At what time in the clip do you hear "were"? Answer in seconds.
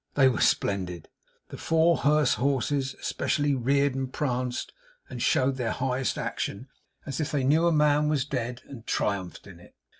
0.27-0.41